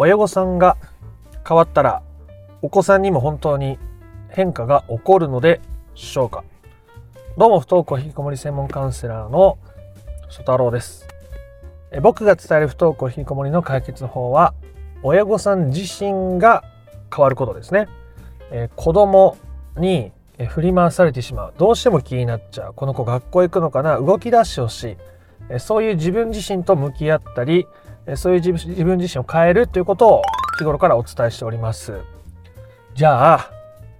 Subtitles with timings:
[0.00, 0.76] 親御さんが
[1.46, 2.02] 変わったら
[2.62, 3.80] お子さんにも本当に
[4.28, 5.60] 変化が起こるので
[5.96, 6.44] しょうか。
[7.36, 9.58] どうも不登校引きこもり専門カウンセラーの
[10.30, 11.08] 曽太郎です。
[12.00, 14.54] 僕が伝える不登校引きこもりの解決法は
[15.02, 16.62] 親御さん自身が
[17.12, 17.88] 変わることですね、
[18.52, 19.36] え子供
[19.76, 20.12] に
[20.48, 21.54] 振り回されてしまう。
[21.58, 22.72] どうしても気になっちゃう。
[22.72, 23.96] この子学校行くのかな？
[23.96, 24.96] 動き出してほし
[25.50, 25.58] い。
[25.58, 27.66] そういう自分自身と向き合ったり
[28.16, 30.22] そういう自分自身を変えるということを
[30.58, 32.00] 日頃からお伝えしております。
[32.94, 33.50] じゃあ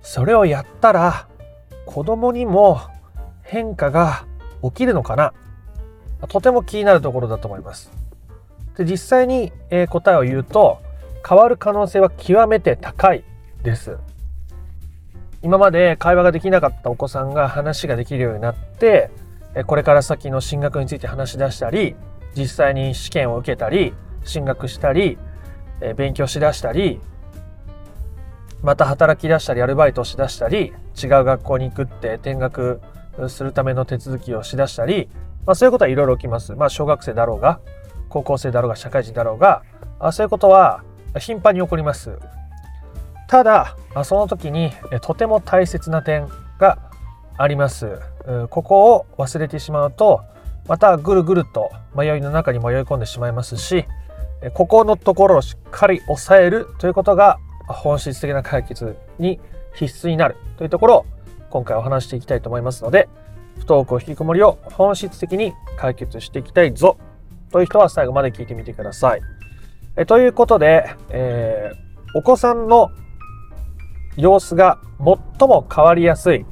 [0.03, 1.29] それをやったら
[1.87, 2.81] 子供にも
[3.43, 4.25] 変化が
[4.63, 5.33] 起きるのかな？
[6.29, 7.91] とても気になるところだと思います。
[8.77, 9.53] で実際に、
[9.89, 10.79] 答えを言うと
[11.29, 13.25] 変わる可能性は極めて高い
[13.63, 13.99] です。
[15.43, 19.11] 今まで会話ができなかったお子さんが話ができるようになって
[19.67, 21.95] これから先の進学について話し出したり
[22.39, 23.93] 実際に試験を受けたり
[24.25, 25.19] 進学したり
[25.97, 27.01] 勉強しだしたり
[28.63, 32.81] また働き出したりアルバイトをしだしたり違う学校に行くって転学
[33.29, 35.09] するための手続きをしだしたり、
[35.47, 36.55] まあ、そういうことはいろいろ起きます。
[36.55, 37.61] まあ、小学生だろうが
[38.09, 39.63] 高校生だろうが社会人だろうが
[39.99, 40.83] あそういうことは
[41.19, 42.19] 頻繁に起こります。
[43.29, 44.73] ただその時に
[45.03, 46.29] とても大切な点
[46.59, 46.79] が
[47.37, 48.01] あります。
[48.51, 50.23] ここを忘れてしまうと
[50.67, 53.85] またぐるぐると迷いの中に迷い込んでしまいますし
[54.55, 59.41] ここのところをしっかり抑えるということが本質的な解決に
[59.75, 61.07] 必須になるというところを
[61.51, 63.09] 今回お話していきたいと思いますので
[63.59, 66.99] 不登校引きこもりを本質的に解決していきたいぞ
[67.51, 69.21] という人は最後まで聞いてみてください。
[69.97, 72.91] えということで、えー、お子さんの
[74.17, 76.45] 様子が最も変わりやすい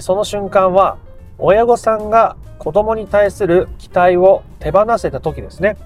[0.00, 0.98] その瞬間は
[1.40, 5.76] 親御さんが子供に対する期待を手放せた時ですね。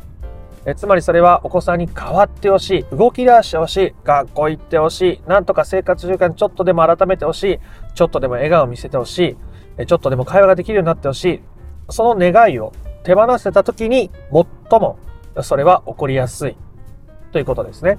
[0.66, 7.58] えつまりそれはお子さんに変わってほしい動き出してほしい学校行ってほしいなんとか生活習慣ちょっとでも改めてほしい
[7.94, 9.36] ちょっとでも笑顔を見せてほし
[9.78, 11.41] いちょっとでも会話ができるようになってほしい
[11.91, 12.72] その願いを
[13.03, 14.10] 手放せた時に
[14.70, 14.98] 最も
[15.43, 16.56] それは起こりやすい
[17.32, 17.98] ということですね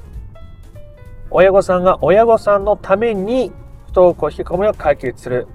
[1.29, 3.51] 親御さんが親御さんのために
[3.87, 5.47] 不登校引きこもりを解決する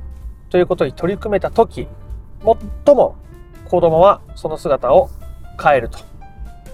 [0.51, 1.89] ということに取り組めた時
[2.85, 3.17] 最も
[3.69, 5.11] 子供はその姿を
[5.63, 5.99] 変えると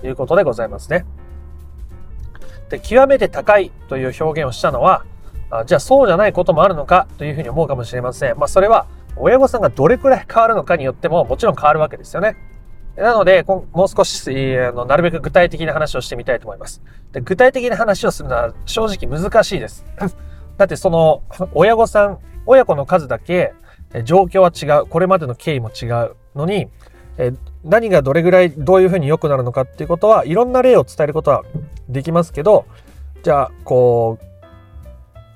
[0.07, 1.05] いうことでございますね。
[2.71, 5.05] で、極めて高いという表現をしたのは、
[5.51, 8.39] あじゃあそうじゃないこともあるのかというふうに思うかもしれません。
[8.39, 8.87] まあそれは
[9.17, 12.37] 親御さんがどれくらい変わるのかによってももちろん変わるわけですよね。
[12.97, 16.83] なので、もう少し、あの、なるべく具体的な話をしてみたいと思います。
[17.13, 19.85] で具体的な話をするのは正直難しいです。
[20.57, 21.23] だってその、
[21.53, 23.53] 親御さん、親子の数だけ
[24.05, 24.87] 状況は違う。
[24.87, 26.69] これまでの経緯も違うのに、
[27.65, 31.45] 何がどれぐらいどういうふうに良くなるのかっていうことはいろんな例を伝えることは
[31.89, 32.67] できますけど
[33.23, 34.27] じゃあこう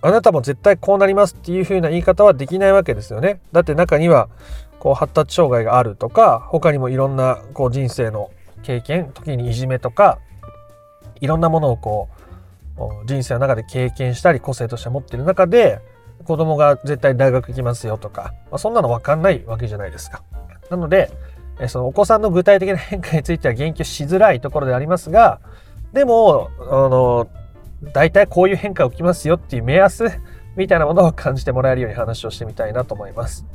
[0.02, 3.40] あなたも絶対こうなりますっていうふうな言い方はできないわけですよね。
[3.52, 4.28] だって中には
[4.78, 8.30] こう発達障害があるとか他にもいろんなこう人生の
[8.62, 10.18] 経験時にいじめとか
[11.20, 12.08] いろんなものをこ
[12.76, 15.80] う人生の中で経験したり個性として持っている中で
[16.24, 20.22] 子供が絶対大学行きますよとか、まあ、そんなの分かんないわけじゃないですか。
[20.70, 21.10] なので
[21.68, 25.40] そのお子さんの具体的な変化については言及しづらいところでありますが、
[25.92, 27.28] でも、あの、
[27.92, 30.04] 大体こういう変化起きますよっていう目安
[30.56, 33.46] みたいなものを感じてもらえるように話をしてみたいなと思います。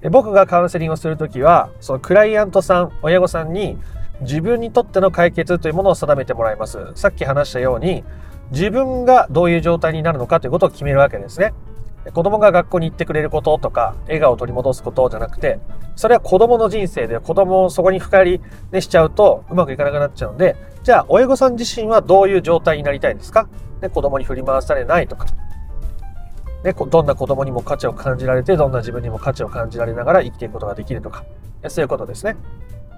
[0.00, 3.78] で僕がカウンセリングをするときは、そのクライアントさん、親御さんに
[4.22, 6.78] 自分にとっての解決というものを定めてもらいます。
[6.94, 8.04] さっき話したように、
[8.50, 11.52] 自分がどういう状態になるのかということを決めるわけですね。
[12.14, 15.60] 子供が学校に行ってくれることとか、笑顔を取り戻すことじゃなくて、
[15.96, 18.40] それは子供の人生で子供をそこに深入り、
[18.72, 23.48] ね、しちゃうとうまくいかなくなっちゃうんで、じゃあ親御さん自身はどういう状態になりたいんですか？
[23.82, 25.26] ね、子供に振り回されないとか、
[26.64, 31.24] ね、どんな子供にも価値を感じられて、どんな自分にも価値を感じられながら生きていくことができるとか、
[31.68, 32.36] そういうことですね。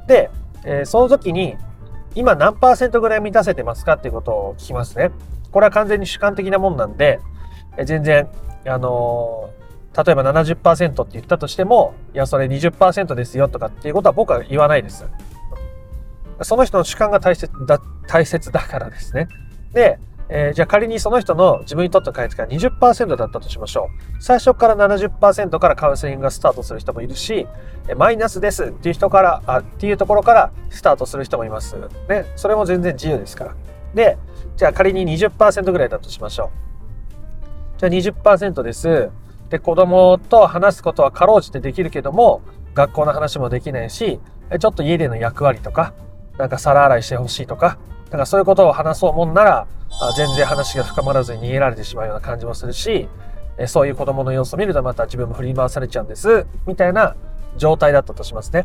[0.07, 0.31] で、
[0.65, 1.57] えー、その時に、
[2.15, 5.11] 今何パーセントぐらい満たせてますかっていうことを聞きますね。
[5.51, 7.21] これは完全に主観的なもんなんで、
[7.77, 8.29] え全然
[8.67, 9.51] あの
[9.97, 15.07] 例えば70%って言ったとしても、いや、それ20%ですよとかっていうことは僕は言わないです。
[16.41, 19.29] その人の主観が大切だ、大切だからですね。
[19.73, 19.99] で、
[20.29, 24.23] えー、じゃあ仮にその人の自分にとっての開発が20%だったとしましょう。
[24.23, 27.47] 最初から70%からカウンセリングがスタートする人もいるし、
[27.97, 31.77] マイナスですっていう人から、あっていうところからスタートする人もいます。
[32.09, 32.25] ね。
[32.37, 33.55] それも全然自由ですから。
[33.95, 34.17] で、
[34.57, 36.72] じゃあ仮に20%ぐらいだとしましょう。
[37.83, 39.11] じゃあ20%です。
[39.51, 42.41] で、子供と話すことはかろうじてできるけども、
[42.75, 44.21] 学校の話もできないし、
[44.61, 45.93] ちょっと家での役割とか、
[46.39, 49.67] なんか皿洗いしてほしいとか、だかそういうことを話そうもんなら、
[50.17, 53.09] 全然話が深まらずに逃げられてしまうような感じもするし、
[53.67, 57.17] そういう子供の様子を見るとまた自分も振り回されちゃうんです、みたいな
[57.57, 58.65] 状態だったとしますね。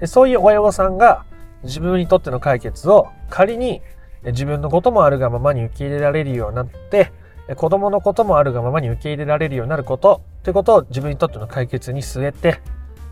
[0.00, 1.24] でそういう親御さんが
[1.62, 3.80] 自分にとっての解決を仮に
[4.22, 7.10] 自分のこともあるがままに受け入れられるようになって、
[7.56, 12.60] 子供のこともあるがままに受け入れられるようになることってことを自分にとっての解決に据えて、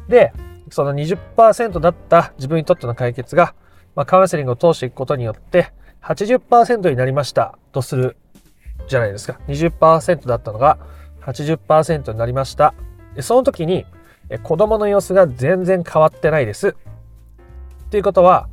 [0.08, 0.32] で、
[0.70, 3.54] その20%だった自分にとっての解決が、
[3.94, 5.72] まあ、カウンセリングを通していくことによって
[6.02, 8.16] 80%になりましたとする
[8.88, 9.40] じゃないですか。
[9.48, 10.78] 20%だったのが
[11.22, 12.74] 80%になりました。
[13.20, 13.86] その時に
[14.42, 16.68] 子供の様子が全然変わってないです。
[16.68, 18.48] っていうことは、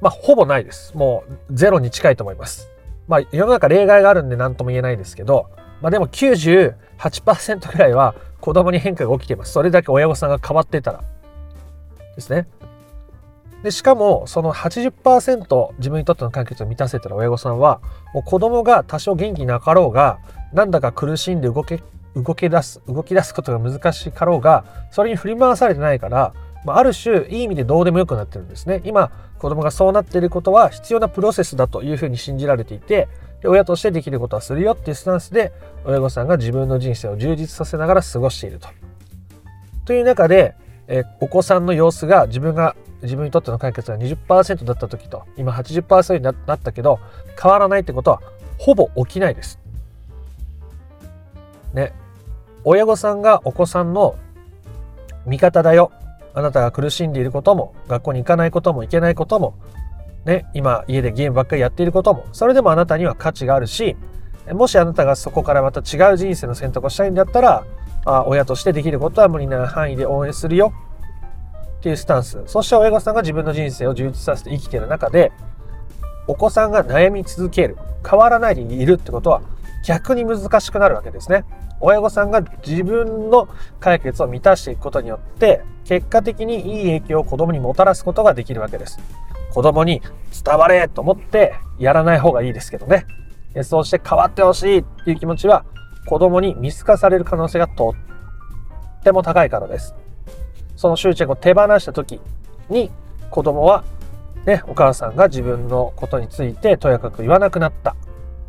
[0.00, 0.96] まあ、ほぼないです。
[0.96, 2.70] もうゼロに近いと思います。
[3.08, 5.50] まあ、世の中例外があるんで何とも言えないですけど、
[5.80, 9.52] まあ、でも98%ぐらいは子供に変化が起きています。
[9.52, 11.02] それだけ親御さんが変わってたら。
[12.14, 12.48] ですね。
[13.62, 17.80] でしかもその80%自分にとっての解決を満たせたら親御さんは
[18.14, 20.18] もう子供が多少元気なかろうが
[20.52, 21.82] なんだか苦しんで動け
[22.14, 26.32] 動き出す動き出すことが難しかろうがそれに振り回されてないから
[26.66, 33.08] まあ、ある種いい意味でどうでもよくなってるんですね今子供がそうなっていることは必要なプロセスだというふうに信じられていて
[33.40, 35.52] で親としてできることはするよっていうスタンスで
[35.84, 38.68] 親御さんが自分の人生を充実させながら過ごしていると。
[39.84, 40.56] という中で、
[40.88, 46.98] えお子さんの様子が自分が自分にとっての解決が20%だった時と今80%になったけど
[47.40, 48.20] 変わらないってことは
[48.58, 49.60] ほぼ起きないです。
[51.72, 51.92] ね。
[52.64, 54.16] 親御さんがお子さんの
[55.26, 55.92] 味方だよ
[56.36, 59.54] あなたが苦しんでいることも、学校に行かないことも、行けないことも、
[60.26, 63.96] ね、今家でゲームばっかりやっていることも、それでもあなたには価値があるし、
[64.52, 67.64] もしあなたがそこからまた違う人生の選択をしたいんだったら、
[68.04, 70.74] あ親としてできることは無理な範囲で応援するよ
[71.78, 72.42] っていうスタンス。
[72.44, 75.32] そして親御さんが自分の人生を充実させて生きている中で、
[76.28, 79.40] お子さんが悩み続ける、変わらないでいるってことは
[79.86, 81.46] 逆に難しくなるわけですね。
[81.80, 83.48] 親御さんが自分の
[83.80, 88.98] 解決を満たしていくことによって結果的にいい影響を子供にもたらすことができるわけです。
[89.52, 90.02] 子供に
[90.44, 93.06] 伝われと思ってやらない方がいいですけどね。
[93.62, 95.64] そうして変わってほしいっていう気持ちは
[96.06, 97.94] 子供に見透かされる可能性がと
[99.00, 99.94] っても高いからです。
[100.76, 102.20] その執着を手放した時
[102.68, 102.90] に
[103.30, 103.84] 子供は
[104.46, 107.96] ね、お母さんが自分のことについてとやかく言わなくなった。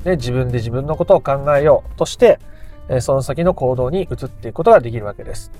[0.03, 2.39] で、自分で自分のことを考えようとして、
[3.01, 5.51] その先の行動に移っていくことができるわけです。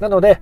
[0.00, 0.40] なので、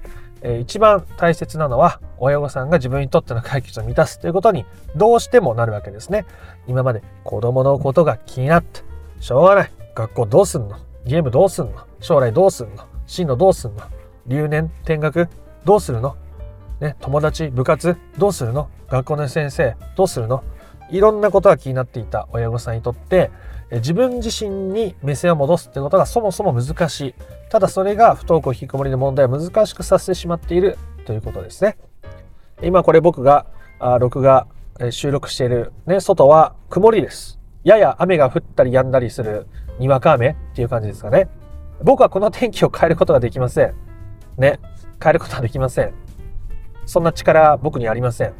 [0.61, 4.65] 一番大切なのは親御さんが自分にとっての解決を満たすということに
[4.97, 6.25] どうしてもなるわけですね。
[6.67, 8.81] 今まで子供のことが気になって、
[9.21, 9.73] しょうがない。
[9.95, 10.79] 学校どうすんの？
[11.05, 11.87] ゲームどうすんの？
[12.01, 12.87] 将来どうすんの？
[13.07, 13.83] 進路どうすんの？
[14.27, 15.29] 留年転学？
[15.65, 16.17] どうするの？
[16.81, 17.97] ね、友達部活？
[18.17, 18.71] どうするの？
[18.89, 19.77] 学校の先生？
[19.97, 20.43] どうするの？
[20.91, 23.31] いろんなことが気になっていた親御さんにとって
[23.73, 27.15] 自分自身に目線を戻すってことがそもそも難しい。
[27.51, 30.77] ただそれが不登校引きこもりの問題を難しくさせてしまっている
[31.07, 31.77] ということですね。
[32.63, 33.47] 今これ僕が
[34.01, 34.47] 録画
[34.91, 37.39] 収録している、ね、外は曇りです。
[37.63, 39.47] やや雨が降ったり止んだりする
[39.79, 41.29] にわか雨っていう感じですかね。
[41.83, 43.75] 僕はこの天気を変えることができません。
[44.37, 44.59] ね。
[45.03, 45.95] 変えることはできません。
[46.87, 48.35] そんな力僕にありません。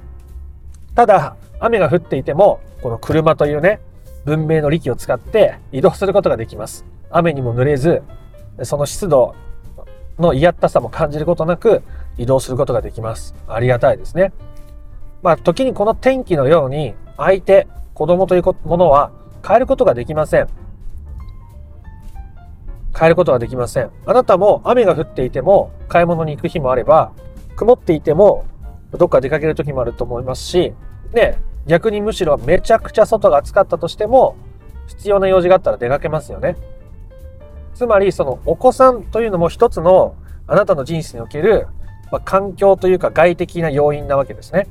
[0.95, 3.81] ただ、雨が降っていても、この車というね、
[4.25, 6.85] 文明の力を使って移動することができます。
[7.11, 8.03] 雨にも濡れず、
[8.63, 9.35] その湿度
[10.19, 11.83] の嫌ったさも感じることなく
[12.19, 13.35] 移動することができます。
[13.49, 14.33] ありがたいですね。
[15.23, 19.11] まあ、時にこの天気のように相手、子供というものは
[19.47, 20.49] 変えることができません。
[22.99, 23.91] 変えることはできません。
[24.07, 27.13] あなたも雨が降っていても買い物に行く日もあれば、
[27.57, 28.45] 曇っていても
[28.93, 30.75] どっか出かける時もあると思いますし、
[31.13, 34.37] ね、逆にむしろめちゃくちゃ外が暑かったとしても、
[34.87, 36.57] 必要な用事があったら出かけますよね。
[37.75, 41.69] つまり、そのお子さんというのも一つのあなたの人生における、
[42.11, 44.67] まあ、環境というか外的な要因なわけですね。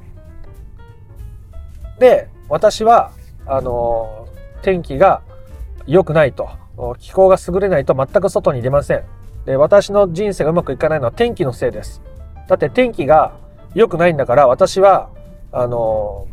[2.00, 3.12] で、私は、
[3.46, 4.28] あの、
[4.62, 5.22] 天気が
[5.88, 6.50] 良くないと、
[7.00, 9.04] 気候が優れないと全く外に出ません。
[9.46, 12.02] で、私の人生がうまくいかないのは天気のせいです。
[12.48, 13.34] だって天気が
[13.74, 15.10] 良くないんだから私は、
[15.52, 16.28] あの、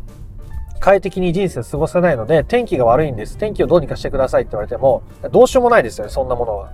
[0.87, 3.37] 快適に人生過ごせないので、天気が悪いんです。
[3.37, 5.03] 天気をどうにかしてくださいって言われても、
[5.33, 6.71] どうしようもないですよね、そんなものは。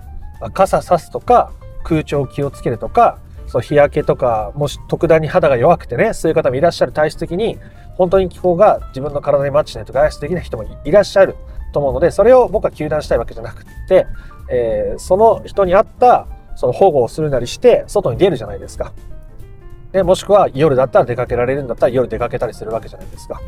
[0.52, 1.50] 傘さすとか、
[1.82, 3.18] 空調気をつけるとか、
[3.48, 7.58] そう日焼けとか、もし特段に肌が弱くてね、そういう方もいらっしゃる体質的に、
[7.96, 11.34] 本当に気候が自分の体にマッチしないと外出できない人もいらっしゃる
[11.72, 14.06] と思うので、それを僕は糾弾したいわけじゃなくて、
[14.48, 18.92] えー、その人に合ったその保護をするなりして、外に出るじゃないですか。
[19.90, 23.40] でもしくは夜だったら出かけられるんだったら夜出かけたりするわけじゃないですか。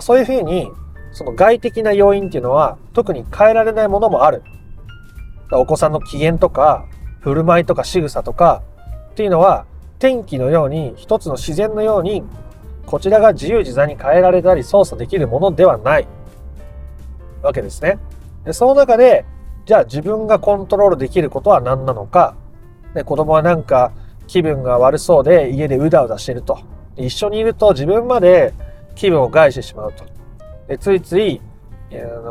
[0.00, 0.70] そういうふうに
[1.12, 4.42] その外的な要因っていうのは特に変えられないものもある。
[5.52, 6.86] お子さんの機嫌とか
[7.20, 8.62] 振る舞いとか仕草とか
[9.12, 9.66] っていうのは
[9.98, 12.24] 天気のように一つの自然のように
[12.86, 16.08] こちらが自由自在に変えられたり操作できるものではない
[17.42, 17.98] わけですね。
[18.44, 19.24] でその中で
[19.66, 22.34] じゃあ自分がコントロールできることは何なのか
[22.94, 23.92] で子供はなんか
[24.26, 26.58] 気分が悪そうで家でうだうだしてると
[26.96, 28.52] 一緒にいると自分まで
[28.94, 30.04] 気分を害してしまうと。
[30.68, 31.40] でついつい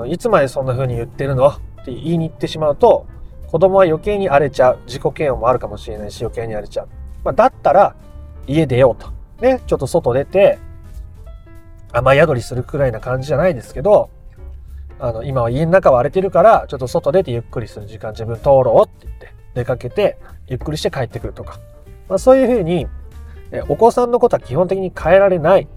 [0.08, 1.48] いつまでそんな風に言ってるの？
[1.48, 3.06] って言いに行ってしまうと
[3.48, 4.80] 子供は余計に荒れちゃう。
[4.88, 6.90] 自己嫌悪もあるかもしれないし余計に荒れちゃう、
[7.24, 7.96] まあ、だったら
[8.48, 9.12] 家出ようと。
[9.42, 10.60] ねちょっと外出て
[11.92, 14.10] 雨宿りするくらいな感じじゃないですけど
[15.00, 17.86] あの今は家の中は荒れてるからちょっと外出てゆっくりする。
[17.88, 20.18] 時間自分通ろうって言って出かけて
[20.48, 21.60] ゆっくりして帰ってくるとか、
[22.10, 22.88] まあ、そういうふうに
[23.68, 25.68] お子さんのことは基本的に変えられない。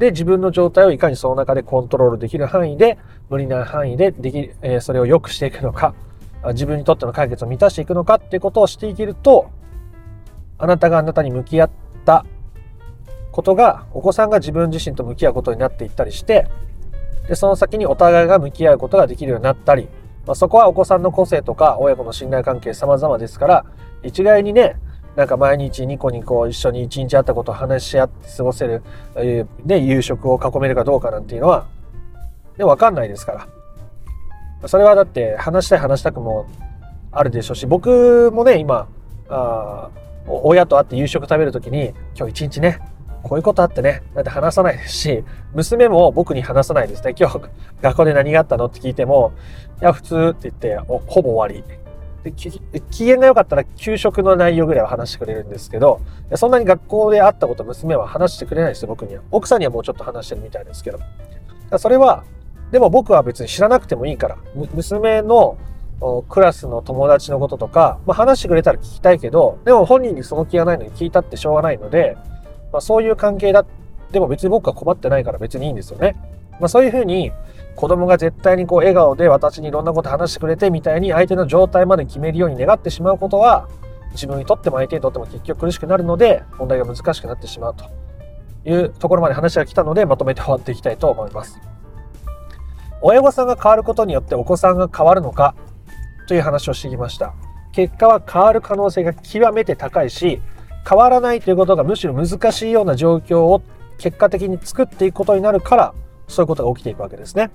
[0.00, 5.94] で、自分の状態をいかにその中でコントロールできる範囲で、無理な範囲ででき、えー、それを良くしていくのか、
[6.48, 9.50] 自分にとっての解決を満たしていくのかっていうことをしていけると、
[10.56, 11.70] あなたがあなたに向き合っ
[12.06, 12.24] た
[13.30, 16.48] ことが、お子さんが自分自身と向き合うことになっていったりして、
[17.28, 19.90] で、その先にお互いが向き合うことができるようになったり、
[20.26, 23.66] まあ、そこはお子さんの個性とか親子の信頼関係様々ですから、
[24.02, 24.76] 一概にね、
[25.20, 28.82] なんか毎日ニコニコ一緒に一日会ったことを話し合って過ごせる、
[29.16, 31.66] えー、で、夕食を囲めるかどうかなんていうのは、
[32.56, 33.46] で、わかんないですか
[34.62, 34.68] ら。
[34.68, 36.46] それはだって話したい話したくも
[37.12, 38.88] あるでしょうし、僕もね、今、
[39.28, 39.90] あ
[40.26, 42.80] 親と会って夕食食べるときに、今日一日ね、
[43.22, 47.14] こういうことあってね、だって話さないですし、娘も僕に話さないですね。
[47.14, 47.42] 今日
[47.82, 49.32] 学校で何があったのって聞いても、
[49.82, 51.62] いや、普通って言って、ほぼ終わり。
[52.22, 52.60] で機
[53.04, 56.00] 嫌が良かったら給食の内容ぐらいは話してくれるんですけど、
[56.34, 59.22] そんなに学校で会ったこと娘は話してくれないですよ、僕には。
[59.30, 60.98] 奥さんにはもうちょっと話してるみたいですけど。
[61.78, 62.24] それは、
[62.70, 64.36] でも僕は別に知らなくてもいいから、
[64.74, 65.56] 娘の
[66.28, 72.16] クラスの友達のこととか、まあ、話してくれたら聞きたいけど、でも本人にその気がないのに聞いたってしょうがないので、
[72.72, 73.64] まあ、そういう関係だ。
[74.12, 76.16] でも別に僕は困ってないから別にいいんですよね。
[76.58, 77.32] まあ、そういうふうに
[77.80, 83.70] 子供が絶対にこう笑顔で私にいろんなこと話してくれてみたいに相手の状態まで決めるように願ってしまうことは
[84.12, 87.86] 自分にとっても相手にとっても結局苦しくなるので問題が難しくなってしまうと
[88.66, 91.58] いうところまで話が来たのでまとめて終わっていきたいと思います。
[93.00, 95.54] 親御さんが変わることによってお子さんが変わるのか
[96.28, 97.32] という話をしてきました。
[97.72, 100.42] 結果は変わる可能性が極めて高いし
[100.86, 103.62] 変わらないということがむしろ難しいような状況を
[103.96, 105.94] 結果的に作っていくことになるから
[106.28, 107.50] そういうことが起きていくわけですね。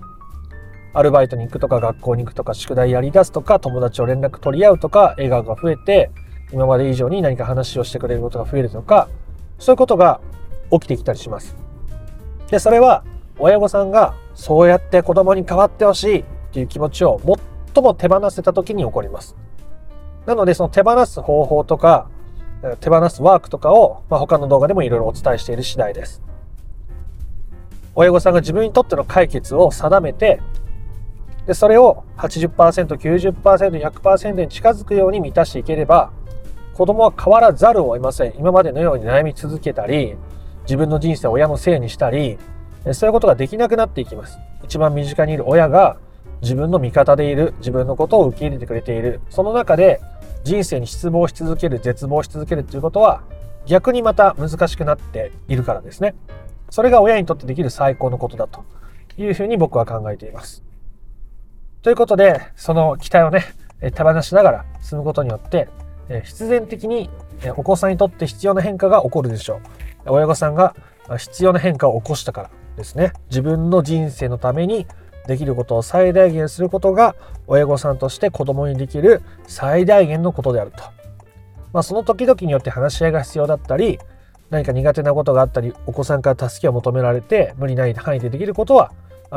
[0.95, 6.09] アルバイトに行くとか学校に行くとか宿題やり出すとか友達を連絡取り合うとか笑顔が増えて
[6.53, 9.09] 今まで以上に何か話をしてくれることが増えるとか
[9.59, 10.21] そういうことが
[10.71, 11.55] 起きてきたりします。
[12.49, 13.03] で、それは
[13.37, 16.23] 親御さんがそうやって子供に変わってほしいっ
[16.53, 17.19] ていう気持ちを
[17.73, 19.35] 最も手放せた時に起こります。
[20.25, 22.09] なのでその手放す方法とか
[22.79, 26.21] 手放すワークとかを、まあ、他の動画でもいろいろお伝えしている次第です。
[27.93, 30.41] 親御さんが自分にとっての解決を定めて、
[31.47, 33.33] で、それを80%、90%、
[33.81, 36.11] 100%に近づくように満たしていければ、
[36.73, 38.33] 子供は変わらざるを得ません。
[38.37, 40.15] 今までのように悩み続けたり、
[40.63, 42.37] 自分の人生を親のせいにしたり、
[42.91, 44.37] そういうことができなくなっていきます。
[44.63, 45.97] 一番身近にいる親が
[46.41, 49.21] 自分の味方でいる、自分のことを受け入れてくれている。
[49.29, 50.01] その中で
[50.43, 53.21] 人生に失望し続ける、絶望し続けるということは、
[53.67, 56.15] 逆にまた難しくなっているからですね。
[56.69, 58.63] それが親にとってできる最高のことだと
[59.17, 60.63] いうふうに僕は考えています。
[61.85, 63.43] ということで、その期待をね、
[63.93, 65.69] 手放しながら進むことによって、
[66.23, 67.11] 必然的に
[67.55, 69.61] お子さんにとって必要な変化が起こるでしょ
[70.07, 70.11] う。
[70.11, 70.75] 親御さんが
[71.15, 73.13] 必要な変化を起こしたからですね。
[73.29, 74.87] 自分の人生のために
[75.27, 77.15] できることを最大限することが
[77.45, 80.81] 親御さんとして子供にできる最大限のことであると。
[81.71, 83.99] まあ、その時々によって話し合いが必要だったり、
[84.49, 88.91] 何か苦手なことがあったりお子さんから助けを求められて無理ない範囲でできることは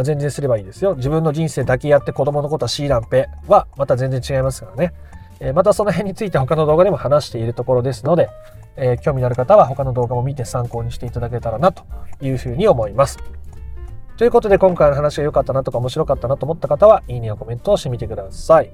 [0.05, 0.95] 全然すればいいですよ。
[0.95, 4.95] 自分の人生だけやって子供のことは C ランペはまた全然違いますからね、
[5.41, 8.29] えまたその辺について他の動画でも話しているところですので、
[8.77, 11.85] えー、興味のある方は他の動画も見て参考にしていただけたらなと
[12.21, 13.19] いうふうに思います。
[14.17, 18.71] ということで今回の話が良かったなとか面白かったなと思った方はいいねやコメントをしてみてください。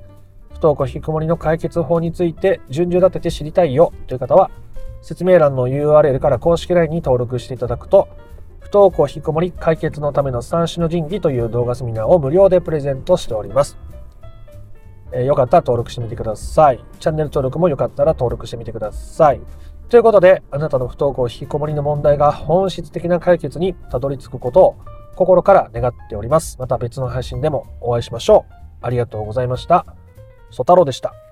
[0.53, 4.51] 不登校引きこもりの解決法について順序立てて知りたいよという方は
[5.05, 8.09] 説明欄の URL から公式 LINE に登録していただくと、
[8.65, 13.79] 不登校引きこもり解決のための三種の神器という動画セミナーを無料でプレゼントしております。
[15.13, 16.83] えー、よかったら登録してみてください。
[16.99, 19.41] チャンネル登録もよかったら登録してみてください。
[19.91, 24.77] ということで、あなたの不登校引きこもりの問題が本質的な解決にたどり着くことを
[25.15, 26.57] 心から願っております。
[26.59, 28.55] また別の配信でもお会いしましょう。
[28.81, 29.87] ありがとうございました。
[30.51, 31.24] ソ太郎でした。